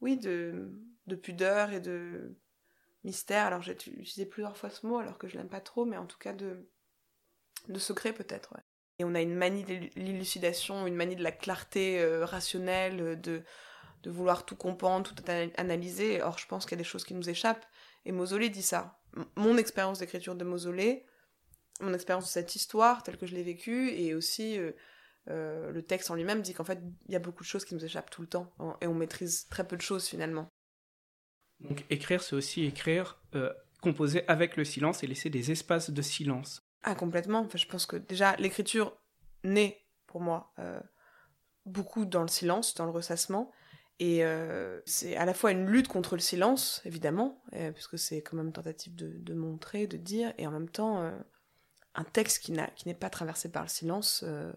[0.00, 0.72] oui, de,
[1.06, 2.36] de pudeur et de
[3.04, 3.46] mystère.
[3.46, 6.06] Alors j'ai utilisé plusieurs fois ce mot, alors que je l'aime pas trop, mais en
[6.06, 6.66] tout cas de
[7.78, 8.54] secret peut-être.
[8.98, 13.42] Et on a une manie de l'élucidation, une manie de la clarté euh, rationnelle, de,
[14.02, 15.24] de vouloir tout comprendre, tout
[15.56, 16.22] analyser.
[16.22, 17.64] Or, je pense qu'il y a des choses qui nous échappent.
[18.04, 19.00] Et Mausolée dit ça.
[19.36, 21.06] mon expérience d'écriture de Mausolée,
[21.80, 24.72] mon expérience de cette histoire telle que je l'ai vécue et aussi euh,
[25.28, 27.74] euh, le texte en lui-même dit qu'en fait il y a beaucoup de choses qui
[27.74, 30.48] nous échappent tout le temps et on maîtrise très peu de choses finalement.
[31.60, 36.02] Donc écrire c'est aussi écrire, euh, composer avec le silence et laisser des espaces de
[36.02, 36.62] silence.
[36.82, 38.96] Ah complètement, enfin, je pense que déjà l'écriture
[39.44, 40.52] naît pour moi
[41.64, 43.52] beaucoup dans le silence, dans le ressassement.
[44.00, 44.24] Et
[44.84, 47.40] c'est à la fois une lutte contre le silence, évidemment,
[47.74, 51.12] puisque c'est quand même une tentative de, montrer, de dire, et en même temps,
[51.94, 54.52] un texte qui n'est pas traversé par le silence, euh,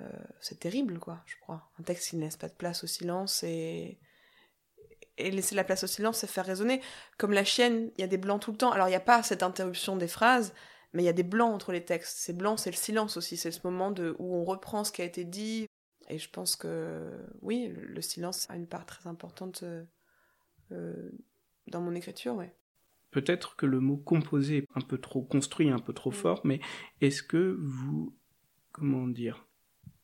[0.00, 0.08] euh,
[0.40, 1.70] c'est terrible, quoi, je crois.
[1.78, 3.98] Un texte qui ne laisse pas de place au silence et,
[5.18, 6.82] et laisser la place au silence, c'est faire résonner.
[7.16, 8.72] Comme la chienne, il y a des blancs tout le temps.
[8.72, 10.52] Alors, il n'y a pas cette interruption des phrases,
[10.92, 12.18] mais il y a des blancs entre les textes.
[12.18, 13.36] Ces blancs, c'est le silence aussi.
[13.36, 15.66] C'est ce moment de, où on reprend ce qui a été dit.
[16.08, 17.10] Et je pense que,
[17.42, 19.64] oui, le silence a une part très importante
[20.72, 21.10] euh,
[21.66, 22.54] dans mon écriture, ouais.
[23.10, 26.14] Peut-être que le mot composé est un peu trop construit, un peu trop mm.
[26.14, 26.60] fort, mais
[27.00, 28.14] est-ce que vous,
[28.72, 29.46] comment dire,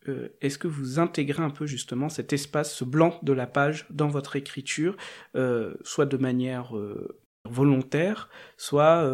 [0.09, 3.87] euh, est-ce que vous intégrez un peu justement cet espace, ce blanc de la page
[3.91, 4.97] dans votre écriture,
[5.37, 9.09] euh, soit de manière euh, volontaire, soit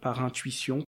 [0.00, 0.84] par intuition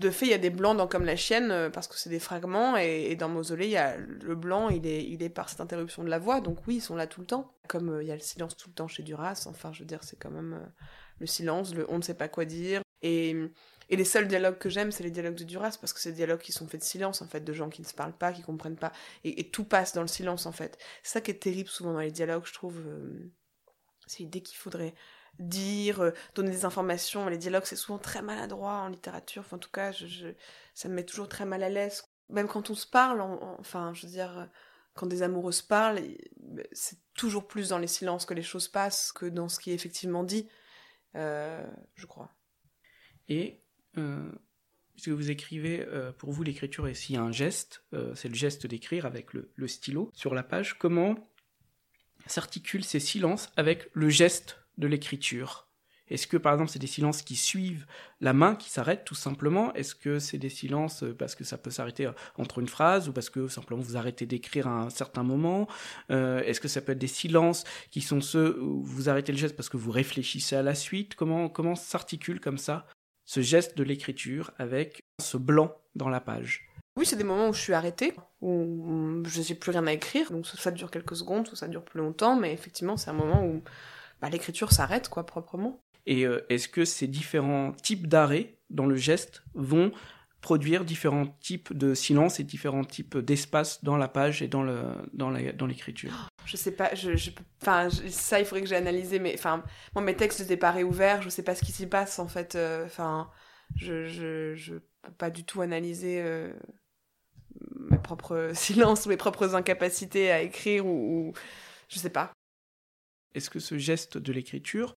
[0.00, 2.18] de fait, il y a des blancs dans Comme la chienne, parce que c'est des
[2.18, 5.60] fragments, et, dans Mausolée, il y a le blanc, il est, il est par cette
[5.60, 7.54] interruption de la voix, donc oui, ils sont là tout le temps.
[7.68, 10.02] Comme il y a le silence tout le temps chez Duras, enfin, je veux dire,
[10.02, 10.72] c'est quand même
[11.18, 12.82] le silence, le on ne sait pas quoi dire.
[13.02, 13.36] Et,
[13.92, 16.16] et les seuls dialogues que j'aime, c'est les dialogues de Duras, parce que c'est des
[16.16, 18.32] dialogues qui sont faits de silence, en fait, de gens qui ne se parlent pas,
[18.32, 18.92] qui comprennent pas.
[19.24, 20.78] Et, tout passe dans le silence, en fait.
[21.02, 22.78] C'est ça qui est terrible souvent dans les dialogues, je trouve.
[22.78, 23.30] Euh,
[24.06, 24.94] c'est l'idée qu'il faudrait
[25.38, 27.28] dire, euh, donner des informations.
[27.28, 29.42] Les dialogues, c'est souvent très maladroit en littérature.
[29.44, 29.92] Enfin, en tout cas,
[30.74, 32.04] ça me met toujours très mal à l'aise.
[32.28, 34.48] Même quand on se parle, enfin, je veux dire,
[34.94, 36.00] quand des amoureux se parlent,
[36.72, 39.74] c'est toujours plus dans les silences que les choses passent que dans ce qui est
[39.74, 40.48] effectivement dit.
[41.16, 41.64] Euh,
[41.94, 42.30] je crois.
[43.28, 43.60] Et
[43.98, 44.30] euh,
[44.94, 49.06] puisque vous écrivez, euh, pour vous l'écriture est aussi un geste, c'est le geste d'écrire
[49.06, 51.16] avec le, stylo sur la page, comment
[52.26, 55.68] s'articulent ces silences avec le geste de l'écriture.
[56.08, 57.86] Est-ce que par exemple c'est des silences qui suivent
[58.20, 59.72] la main qui s'arrête tout simplement?
[59.72, 63.08] Est-ce que c'est des silences euh, parce que ça peut s'arrêter euh, entre une phrase
[63.08, 65.68] ou parce que simplement vous arrêtez d'écrire à un certain moment?
[66.10, 69.38] Euh, Est-ce que ça peut être des silences qui sont ceux où vous arrêtez le
[69.38, 71.14] geste parce que vous réfléchissez à la suite?
[71.14, 72.86] Comment comment s'articule comme ça
[73.24, 76.68] ce geste de l'écriture avec ce blanc dans la page?
[76.98, 80.30] Oui, c'est des moments où je suis arrêtée, où je n'ai plus rien à écrire,
[80.30, 83.46] donc ça dure quelques secondes, soit ça dure plus longtemps, mais effectivement, c'est un moment
[83.46, 83.62] où
[84.22, 85.82] bah, l'écriture s'arrête, quoi, proprement.
[86.06, 89.92] Et euh, est-ce que ces différents types d'arrêts dans le geste vont
[90.40, 94.82] produire différents types de silence et différents types d'espace dans la page et dans le
[95.12, 96.28] dans dans l'écriture?
[96.44, 99.62] Je sais pas, je, je enfin ça il faudrait que j'ai analysé, mais enfin
[99.94, 102.56] moi mes textes étaient pas réouverts, je sais pas ce qui s'y passe en fait,
[102.56, 103.30] euh, enfin
[103.76, 106.52] je, je je peux pas du tout analyser euh,
[107.78, 111.32] mes propres silences, mes propres incapacités à écrire ou, ou
[111.88, 112.32] je sais pas.
[113.34, 114.94] Est-ce que ce geste de l'écriture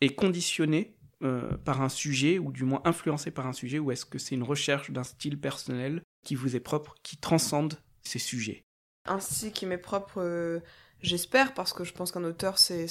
[0.00, 4.04] est conditionné euh, par un sujet, ou du moins influencé par un sujet, ou est-ce
[4.04, 8.64] que c'est une recherche d'un style personnel qui vous est propre, qui transcende ces sujets?
[9.06, 10.60] Un style qui m'est propre, euh,
[11.00, 12.88] j'espère, parce que je pense qu'un auteur, c'est,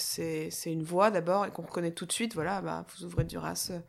[0.65, 3.79] une voix d'abord, et qu'on reconnaît tout de suite, voilà, bah, vous ouvrez Duras, euh,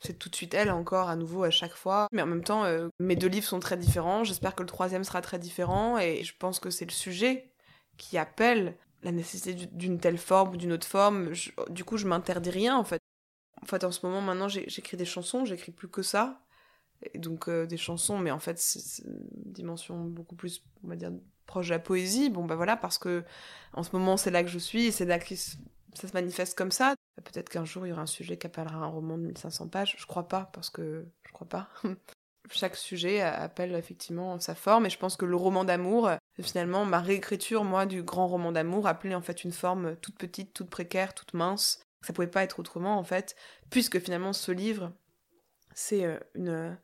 [0.00, 2.08] c'est tout de suite elle encore à nouveau à chaque fois.
[2.12, 2.64] Mais en même temps,
[3.00, 6.34] mes deux livres sont très différents, j'espère que le troisième sera très différent, et je
[6.38, 7.50] pense que c'est le sujet
[7.96, 11.32] qui appelle la nécessité d'une telle forme ou d'une autre forme.
[11.70, 13.00] du coup, je m'interdis rien en fait.
[13.62, 16.40] En fait, en ce moment, maintenant, j'écris des chansons, j'écris plus que ça.
[17.02, 20.96] Et donc, euh, des chansons, mais en fait, c'est une dimension beaucoup plus, on va
[20.96, 21.12] dire,
[21.46, 22.30] proche de la poésie.
[22.30, 23.24] Bon, bah voilà, parce que
[23.72, 26.56] en ce moment, c'est là que je suis, et c'est là que ça se manifeste
[26.56, 26.94] comme ça.
[27.16, 29.96] Peut-être qu'un jour, il y aura un sujet qui appellera un roman de 1500 pages.
[29.98, 31.68] Je crois pas, parce que je crois pas.
[32.50, 36.10] Chaque sujet appelle effectivement sa forme, et je pense que le roman d'amour,
[36.42, 40.52] finalement, ma réécriture, moi, du grand roman d'amour, appelait en fait une forme toute petite,
[40.52, 41.80] toute précaire, toute mince.
[42.02, 43.36] Ça pouvait pas être autrement, en fait,
[43.70, 44.92] puisque finalement, ce livre,
[45.74, 46.74] c'est euh,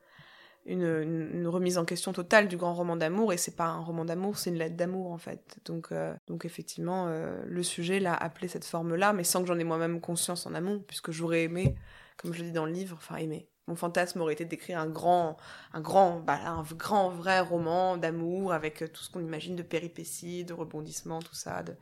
[0.64, 4.38] une, remise en question totale du grand roman d'amour et c'est pas un roman d'amour,
[4.38, 5.58] c'est une lettre d'amour en fait.
[5.64, 9.58] Donc, euh, donc effectivement, euh, le sujet l'a appelé cette forme-là, mais sans que j'en
[9.58, 11.74] ai moi-même conscience en amont, puisque j'aurais aimé,
[12.16, 13.48] comme je le dis dans le livre, enfin aimé.
[13.68, 15.36] Mon fantasme aurait été d'écrire un grand,
[15.72, 20.44] un grand, bah, un grand vrai roman d'amour avec tout ce qu'on imagine de péripéties,
[20.44, 21.62] de rebondissements, tout ça.
[21.62, 21.74] De...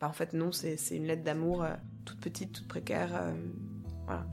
[0.00, 3.10] Bah, en fait non, c'est une lettre d'amour euh, toute petite, toute précaire.
[4.06, 4.26] voilà.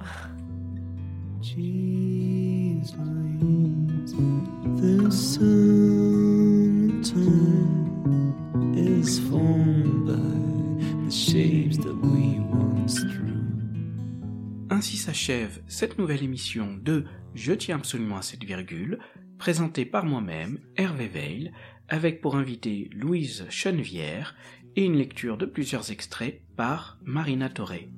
[14.72, 19.00] Ainsi s'achève cette nouvelle émission de Je tiens absolument à cette virgule,
[19.40, 21.52] présentée par moi-même, Hervé Veil,
[21.88, 24.36] avec pour invité Louise Chenevière
[24.76, 27.90] et une lecture de plusieurs extraits par Marina Toré.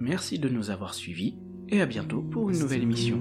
[0.00, 1.36] Merci de nous avoir suivis
[1.68, 3.20] et à bientôt pour une nouvelle émission.